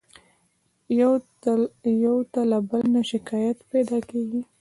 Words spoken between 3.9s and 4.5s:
کېږي.